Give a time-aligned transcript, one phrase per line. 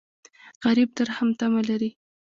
[0.65, 1.89] غریب د رحم تمه لري